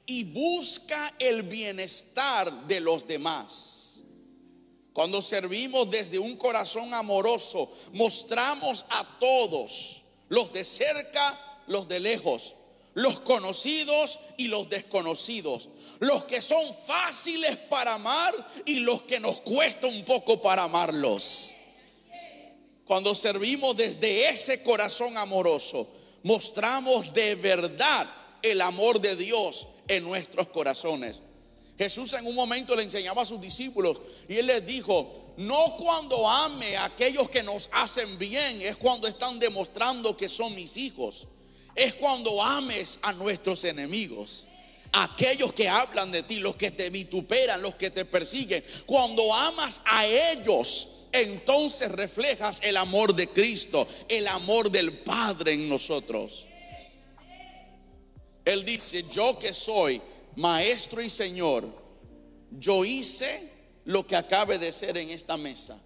[0.08, 4.00] y busca el bienestar de los demás.
[4.92, 12.56] Cuando servimos desde un corazón amoroso, mostramos a todos, los de cerca, los de lejos,
[12.96, 18.34] los conocidos y los desconocidos, los que son fáciles para amar
[18.66, 21.52] y los que nos cuesta un poco para amarlos.
[22.86, 25.88] Cuando servimos desde ese corazón amoroso,
[26.24, 28.10] mostramos de verdad
[28.42, 31.22] el amor de Dios en nuestros corazones.
[31.78, 36.28] Jesús en un momento le enseñaba a sus discípulos y él les dijo, no cuando
[36.28, 41.28] ame a aquellos que nos hacen bien, es cuando están demostrando que son mis hijos
[41.76, 44.48] es cuando ames a nuestros enemigos.
[44.92, 48.64] Aquellos que hablan de ti, los que te vituperan, los que te persiguen.
[48.86, 55.70] Cuando amas a ellos, entonces reflejas el amor de Cristo, el amor del Padre en
[55.70, 56.48] nosotros.
[58.46, 60.02] Él dice, yo que soy
[60.36, 61.68] maestro y Señor,
[62.52, 63.48] yo hice
[63.86, 65.80] lo que acabe de ser en esta mesa.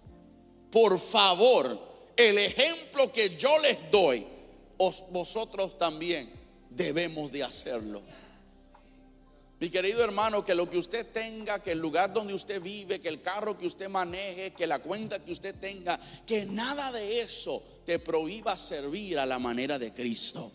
[0.70, 4.26] Por favor, el ejemplo que yo les doy,
[4.76, 6.32] vosotros también
[6.70, 8.02] debemos de hacerlo.
[9.60, 13.08] Mi querido hermano, que lo que usted tenga, que el lugar donde usted vive, que
[13.08, 17.62] el carro que usted maneje, que la cuenta que usted tenga, que nada de eso
[17.86, 20.52] te prohíba servir a la manera de Cristo.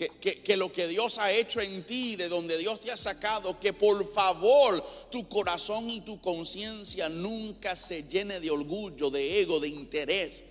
[0.00, 3.60] Que, que, lo que Dios ha hecho en ti, de donde Dios te ha sacado,
[3.60, 9.60] que por favor tu corazón y tu conciencia nunca se llene de orgullo, de ego,
[9.60, 10.46] de interés,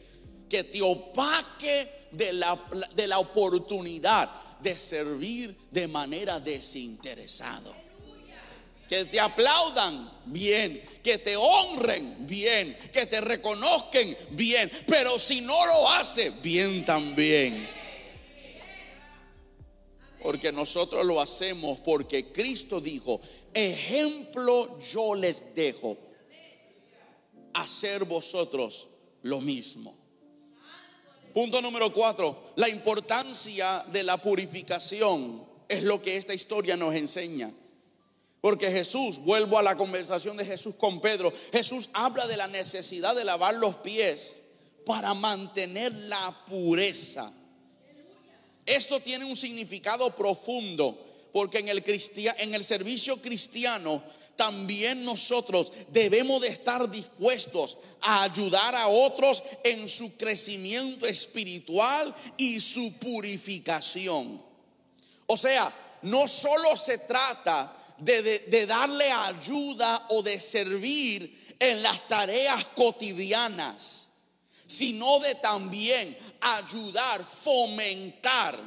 [0.47, 2.59] que te opaque de la,
[2.95, 4.29] de la oportunidad
[4.62, 7.73] de servir de manera desinteresada.
[8.88, 15.65] Que te aplaudan bien, que te honren bien, que te reconozcan bien, pero si no
[15.65, 17.78] lo hace, bien también.
[20.21, 23.21] Porque nosotros lo hacemos porque Cristo dijo,
[23.53, 25.97] ejemplo yo les dejo,
[27.53, 28.89] hacer vosotros
[29.23, 29.95] lo mismo.
[31.34, 37.51] Punto número cuatro, la importancia de la purificación es lo que esta historia nos enseña.
[38.41, 43.15] Porque Jesús, vuelvo a la conversación de Jesús con Pedro, Jesús habla de la necesidad
[43.15, 44.43] de lavar los pies
[44.86, 47.32] para mantener la pureza.
[48.69, 51.84] Esto tiene un significado profundo, porque en el,
[52.38, 54.03] en el servicio cristiano
[54.36, 62.60] también nosotros debemos de estar dispuestos a ayudar a otros en su crecimiento espiritual y
[62.60, 64.39] su purificación.
[65.25, 72.65] O sea, no solo se trata de, darle ayuda o de servir en las tareas
[72.75, 74.10] cotidianas,
[74.67, 78.58] sino de también ayudar, fomentar,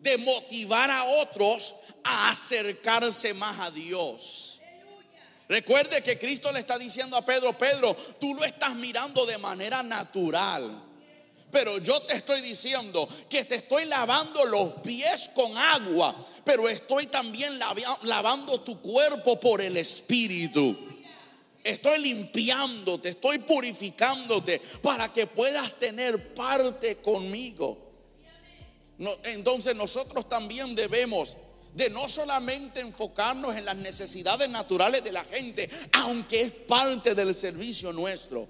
[0.00, 4.60] de motivar a otros a acercarse más a Dios.
[5.48, 9.82] Recuerde que Cristo le está diciendo a Pedro, Pedro, tú lo estás mirando de manera
[9.82, 10.82] natural.
[11.50, 17.06] Pero yo te estoy diciendo que te estoy lavando los pies con agua, pero estoy
[17.06, 17.58] también
[18.02, 20.76] lavando tu cuerpo por el Espíritu.
[21.66, 27.90] Estoy limpiándote, estoy purificándote para que puedas tener parte conmigo.
[29.24, 31.36] entonces nosotros también debemos
[31.74, 37.34] de no solamente enfocarnos en las necesidades naturales de la gente, aunque es parte del
[37.34, 38.46] servicio nuestro.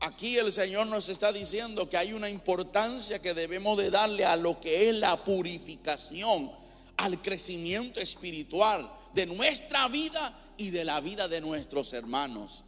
[0.00, 4.36] Aquí el Señor nos está diciendo que hay una importancia que debemos de darle a
[4.36, 6.52] lo que es la purificación,
[6.98, 12.64] al crecimiento espiritual de nuestra vida y de la vida de nuestros hermanos.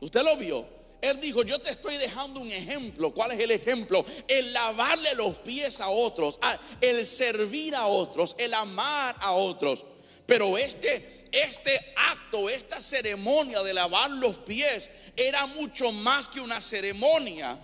[0.00, 0.66] ¿Usted lo vio?
[1.00, 3.14] Él dijo, yo te estoy dejando un ejemplo.
[3.14, 4.04] ¿Cuál es el ejemplo?
[4.26, 6.40] El lavarle los pies a otros,
[6.80, 9.86] el servir a otros, el amar a otros.
[10.26, 11.78] Pero este, este
[12.10, 17.56] acto, esta ceremonia de lavar los pies era mucho más que una ceremonia.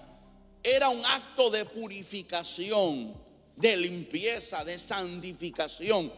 [0.63, 3.13] Era un acto de purificación,
[3.57, 6.13] de limpieza, de santificación.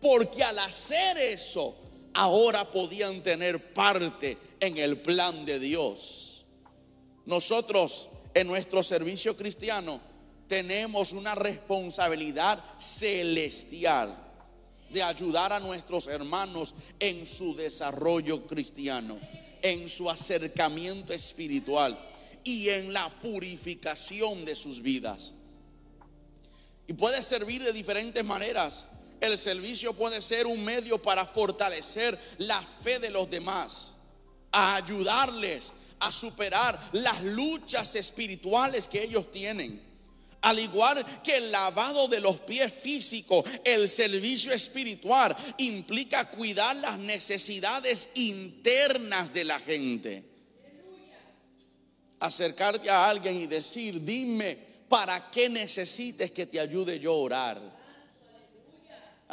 [0.00, 1.76] Porque al hacer eso,
[2.14, 6.44] ahora podían tener parte en el plan de Dios.
[7.26, 10.00] Nosotros en nuestro servicio cristiano
[10.48, 14.16] tenemos una responsabilidad celestial
[14.90, 19.18] de ayudar a nuestros hermanos en su desarrollo cristiano.
[19.62, 21.96] en su acercamiento espiritual
[22.44, 25.34] y en la purificación de sus vidas.
[26.88, 28.88] Y puede servir de diferentes maneras.
[29.22, 33.94] El servicio puede ser un medio para fortalecer la fe de los demás,
[34.50, 39.80] a ayudarles a superar las luchas espirituales que ellos tienen.
[40.40, 46.98] Al igual que el lavado de los pies físico, el servicio espiritual implica cuidar las
[46.98, 50.24] necesidades internas de la gente.
[52.18, 54.58] Acercarte a alguien y decir, dime,
[54.88, 57.71] ¿para qué necesites que te ayude yo a orar?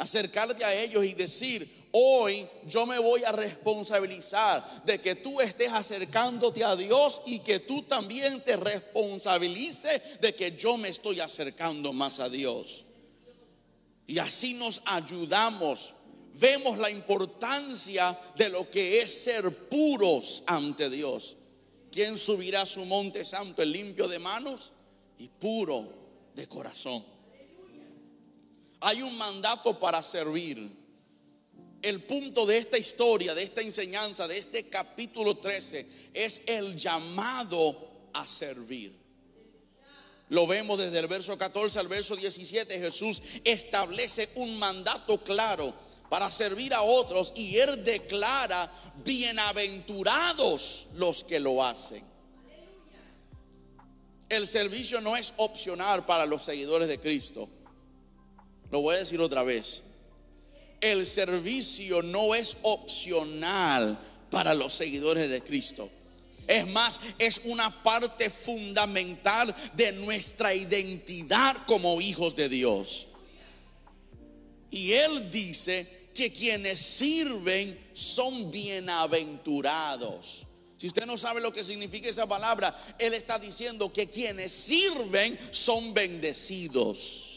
[0.00, 5.68] Acercarte a ellos y decir, hoy yo me voy a responsabilizar de que tú estés
[5.68, 11.92] acercándote a Dios y que tú también te responsabilices de que yo me estoy acercando
[11.92, 12.86] más a Dios.
[14.06, 15.94] Y así nos ayudamos.
[16.32, 21.36] Vemos la importancia de lo que es ser puros ante Dios.
[21.92, 23.60] ¿Quién subirá a su monte santo?
[23.60, 24.72] El limpio de manos
[25.18, 25.84] y puro
[26.34, 27.04] de corazón.
[28.80, 30.80] Hay un mandato para servir
[31.82, 37.88] el punto de esta historia, de esta enseñanza, de este capítulo 13, es el llamado
[38.12, 38.98] a servir.
[40.28, 42.78] Lo vemos desde el verso 14 al verso 17.
[42.78, 45.74] Jesús establece un mandato claro
[46.08, 48.70] para servir a otros y él declara,
[49.04, 52.04] bienaventurados los que lo hacen.
[54.28, 57.48] El servicio no es opcional para los seguidores de Cristo.
[58.70, 59.84] Lo voy a decir otra vez
[60.80, 63.98] el servicio no es opcional
[64.30, 65.90] para los seguidores de Cristo.
[66.46, 73.06] Es más, es una parte fundamental de nuestra identidad como hijos de Dios.
[74.70, 80.46] Y Él dice que quienes sirven son bienaventurados.
[80.76, 85.38] Si usted no sabe lo que significa esa palabra, Él está diciendo que quienes sirven
[85.52, 87.29] son bendecidos.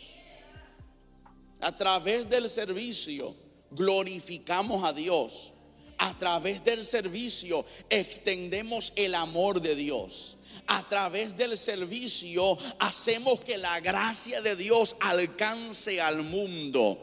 [1.63, 3.35] A través del servicio
[3.71, 5.51] glorificamos a Dios.
[5.97, 10.37] A través del servicio extendemos el amor de Dios.
[10.67, 17.01] A través del servicio hacemos que la gracia de Dios alcance al mundo.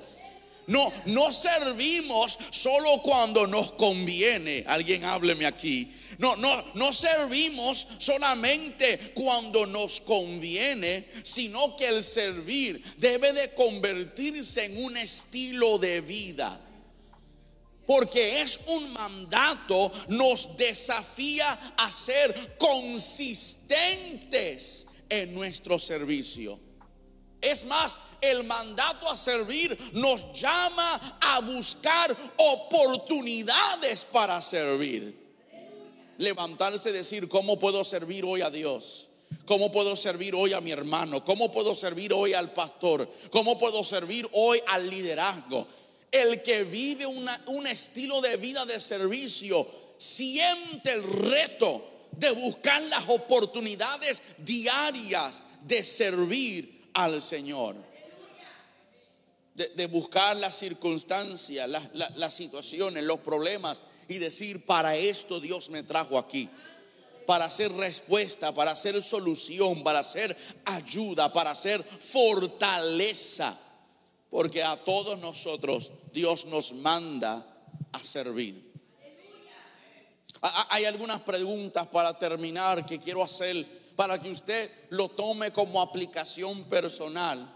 [0.70, 4.62] No, no servimos solo cuando nos conviene.
[4.68, 5.92] Alguien hábleme aquí.
[6.18, 14.66] No, no, no servimos solamente cuando nos conviene, sino que el servir debe de convertirse
[14.66, 16.60] en un estilo de vida.
[17.84, 26.69] Porque es un mandato, nos desafía a ser consistentes en nuestro servicio.
[27.40, 35.20] Es más, el mandato a servir nos llama a buscar oportunidades para servir
[36.20, 39.08] levantarse y decir, ¿cómo puedo servir hoy a Dios?
[39.46, 41.24] ¿Cómo puedo servir hoy a mi hermano?
[41.24, 43.10] ¿Cómo puedo servir hoy al pastor?
[43.30, 45.66] ¿Cómo puedo servir hoy al liderazgo?
[46.12, 49.66] El que vive un estilo de vida de servicio
[49.96, 57.76] siente el reto de buscar las oportunidades diarias de servir al Señor.
[59.54, 66.18] De, buscar las circunstancias, las situaciones, los problemas y decir, para esto Dios me trajo
[66.18, 66.48] aquí.
[67.26, 73.58] Para hacer respuesta, para hacer solución, para hacer ayuda, para hacer fortaleza.
[74.30, 77.46] Porque a todos nosotros Dios nos manda
[77.92, 78.70] a servir.
[80.70, 86.64] Hay algunas preguntas para terminar que quiero hacer para que usted lo tome como aplicación
[86.64, 87.54] personal.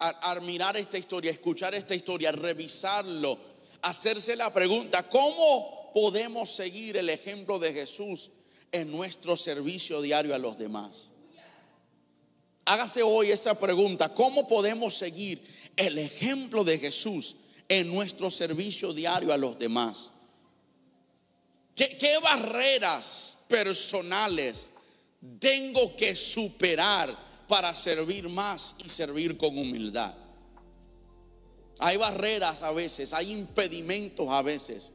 [0.00, 3.38] Al, mirar esta historia, escuchar esta historia, revisarlo,
[3.80, 8.32] hacerse la pregunta, ¿cómo podemos seguir el ejemplo de Jesús
[8.72, 11.10] en nuestro servicio diario a los demás?
[12.64, 15.40] Hágase hoy esa pregunta, ¿cómo podemos seguir
[15.76, 17.36] el ejemplo de Jesús
[17.68, 20.10] en nuestro servicio diario a los demás?
[21.76, 24.72] ¿Qué, barreras personales
[25.38, 27.16] tengo que superar
[27.48, 30.14] para servir más y servir con humildad?
[31.78, 34.92] Hay barreras a veces, hay impedimentos a veces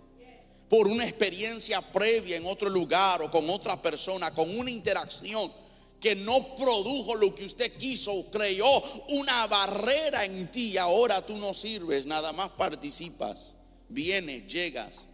[0.70, 5.52] por una experiencia previa en otro lugar o con otra persona, con una interacción
[6.00, 11.54] que no produjo lo que usted quiso, creó una barrera en ti, ahora tú no
[11.54, 13.56] sirves, nada más participas,
[13.90, 15.08] vienes, llegas.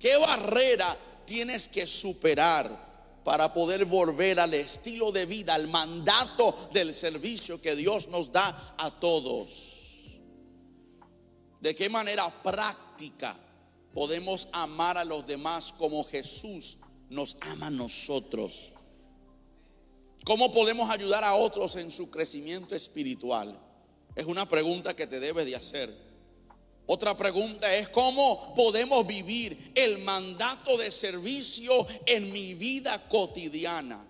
[0.00, 0.96] ¿Qué barrera
[1.26, 2.91] tienes que superar
[3.24, 8.74] para poder volver al estilo de vida, al mandato del servicio que Dios nos da
[8.78, 10.20] a todos?
[11.60, 13.38] ¿De qué manera práctica?
[13.92, 18.72] podemos amar a los demás como Jesús nos ama a nosotros.
[20.24, 23.58] ¿Cómo podemos ayudar a otros en su crecimiento espiritual?
[24.14, 26.11] Es una pregunta que te debes de hacer.
[26.86, 34.04] Otra pregunta es cómo podemos vivir el mandato de servicio en mi vida cotidiana.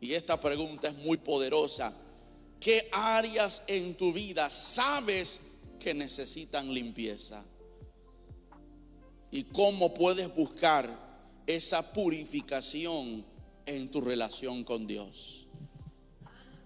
[0.00, 1.92] Y esta pregunta es muy poderosa.
[2.60, 5.40] ¿Qué áreas en tu vida sabes
[5.80, 7.44] que necesitan limpieza?
[9.32, 10.88] ¿Y cómo puedes buscar
[11.46, 13.24] esa purificación
[13.66, 15.48] en tu relación con Dios?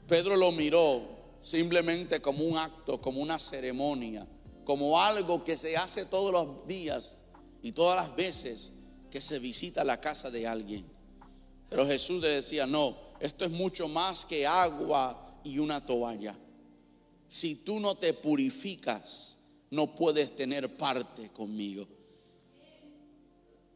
[0.06, 1.02] Pedro lo miró
[1.40, 4.26] simplemente como un acto, como una ceremonia,
[4.66, 7.22] como algo que se hace todos los días
[7.62, 8.72] y todas las veces
[9.12, 10.84] que se visita la casa de alguien.
[11.70, 16.36] Pero Jesús le decía, no, esto es mucho más que agua y una toalla.
[17.28, 19.38] Si tú no te purificas,
[19.70, 21.86] no puedes tener parte conmigo.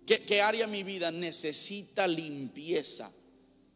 [0.04, 3.12] ¿Qué, área de mi vida necesita limpieza?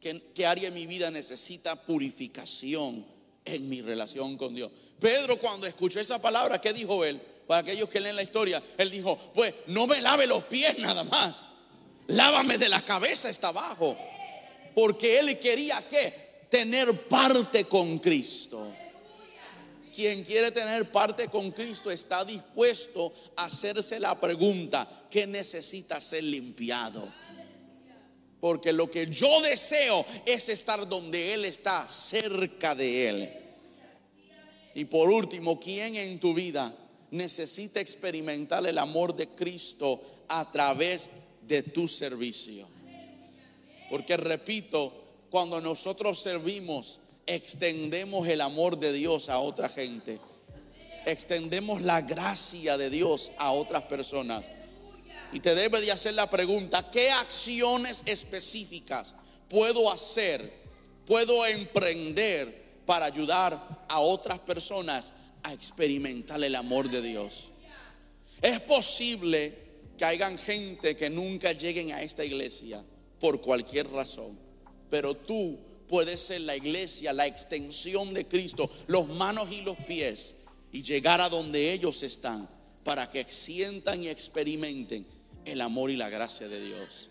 [0.01, 3.07] ¿Qué, ¿Qué área de mi vida necesita purificación
[3.45, 4.73] en mi relación con Dios?
[5.01, 7.20] Pedro cuando escuchó esa palabra, ¿qué dijo él?
[7.47, 11.05] Para aquellos que leen la historia, él dijo, pues no me lave los pies nada
[11.05, 11.47] más.
[12.07, 13.97] Lávame de la cabeza hasta abajo.
[14.74, 18.72] Porque él quería que tener parte con Cristo.
[19.95, 26.24] Quien quiere tener parte con Cristo está dispuesto a hacerse la pregunta, ¿qué necesita ser
[26.24, 27.12] limpiado?
[28.40, 33.43] Porque lo que yo deseo es estar donde Él está, cerca de Él.
[34.75, 36.75] Y por último, ¿quién en tu vida
[37.11, 41.11] necesita experimentar el amor de Cristo a través
[41.47, 42.66] de tu servicio?
[43.89, 44.93] Porque repito,
[45.31, 50.18] cuando nosotros servimos, extendemos el amor de Dios a otra gente.
[51.07, 54.45] Extendemos la gracia de Dios a otras personas.
[55.33, 59.14] Y te debe de hacer la pregunta, ¿qué acciones específicas
[59.49, 60.53] puedo hacer,
[61.07, 65.12] puedo emprender para ayudar a otras personas
[65.43, 67.53] a experimentar el amor de Dios?
[68.43, 69.57] Es posible
[69.97, 72.85] que hayan gente que nunca lleguen a esta iglesia
[73.20, 74.45] por cualquier razón
[74.95, 75.59] pero tú
[75.89, 80.37] puedes ser la iglesia, la extensión de Cristo, los manos y los pies,
[80.70, 82.49] y llegar a donde ellos están,
[82.85, 85.05] para que sientan y experimenten
[85.45, 87.11] el amor y la gracia de Dios.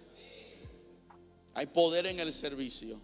[1.55, 3.01] Hay poder en el servicio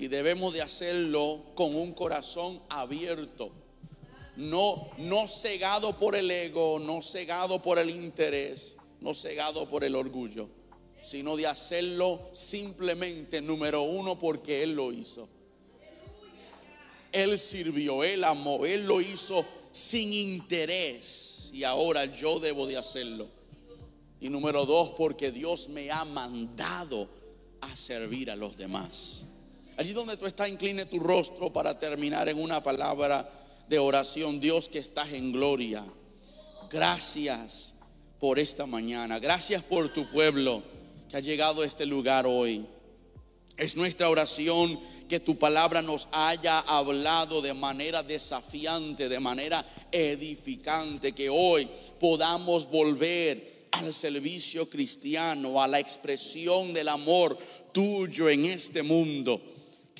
[0.00, 3.52] y debemos de hacerlo con un corazón abierto,
[4.36, 9.94] no, no cegado por el ego, no cegado por el interés, no cegado por el
[9.94, 10.48] orgullo
[11.02, 15.28] sino de hacerlo simplemente, número uno, porque Él lo hizo.
[17.12, 23.28] Él sirvió, Él amó, Él lo hizo sin interés y ahora yo debo de hacerlo.
[24.20, 27.08] Y número dos, porque Dios me ha mandado
[27.62, 29.24] a servir a los demás.
[29.80, 33.26] Allí donde tú estás, incline tu rostro para terminar en una palabra
[33.66, 34.38] de oración.
[34.38, 35.82] Dios que estás en gloria.
[36.68, 37.72] Gracias
[38.18, 39.18] por esta mañana.
[39.18, 40.62] Gracias por tu pueblo
[41.08, 42.66] que ha llegado a este lugar hoy.
[43.56, 44.78] Es nuestra oración
[45.08, 51.66] que tu palabra nos haya hablado de manera desafiante, de manera edificante, que hoy
[51.98, 57.38] podamos volver al servicio cristiano, a la expresión del amor
[57.72, 59.40] tuyo en este mundo.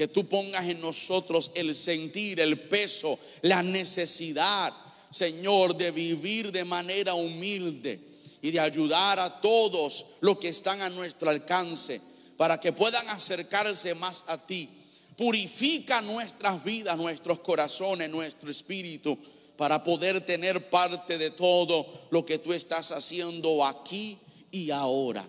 [0.00, 4.72] Que tú pongas en nosotros el sentir, el peso, la necesidad,
[5.10, 8.00] Señor, de vivir de manera humilde
[8.40, 12.00] y de ayudar a todos los que están a nuestro alcance
[12.38, 14.70] para que puedan acercarse más a ti.
[15.18, 19.18] Purifica nuestras vidas, nuestros corazones, nuestro espíritu,
[19.58, 24.16] para poder tener parte de todo lo que tú estás haciendo aquí
[24.50, 25.28] y ahora.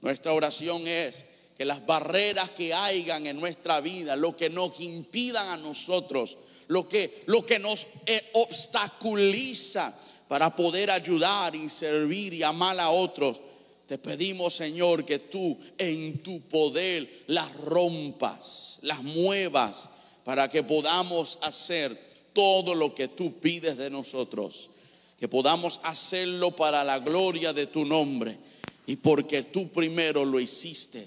[0.00, 1.24] Nuestra oración es
[1.56, 6.36] que las barreras que hayan en nuestra vida, lo que nos impidan a nosotros,
[6.68, 9.94] lo que, lo que nos eh, obstaculiza
[10.26, 13.40] para poder ayudar y servir y amar a otros.
[13.86, 19.90] Te pedimos, Señor, que tú en tu poder las rompas, las muevas,
[20.24, 21.96] para que podamos hacer
[22.32, 24.70] todo lo que tú pides de nosotros.
[25.20, 28.36] Que podamos hacerlo para la gloria de tu nombre
[28.86, 31.06] y porque tú primero lo hiciste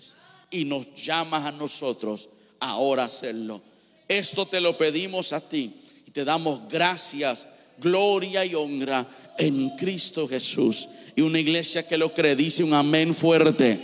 [0.49, 2.29] y nos llamas a nosotros
[2.59, 3.61] ahora hacerlo.
[4.07, 5.73] Esto te lo pedimos a ti
[6.05, 7.47] y te damos gracias
[7.79, 9.05] gloria y honra
[9.37, 10.89] en Cristo Jesús.
[11.15, 13.79] Y una iglesia que lo cree, dice un amén fuerte.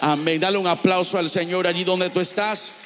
[0.00, 0.40] Amén.
[0.40, 2.76] Dale un aplauso al Señor allí donde tú estás.